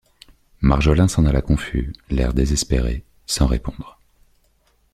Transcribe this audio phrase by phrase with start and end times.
[0.61, 3.99] Marjolin s’en alla confus, l’air désespéré, sans répondre.